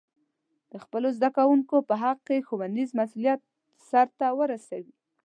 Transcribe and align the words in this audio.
د 0.71 0.73
خپلو 0.83 1.07
زده 1.17 1.29
کوونکو 1.37 1.75
په 1.87 1.93
حق 2.01 2.17
کې 2.27 2.45
ښوونیز 2.47 2.89
مسؤلیت 2.99 3.39
سرته 3.89 4.27
ورسوي. 4.39 4.93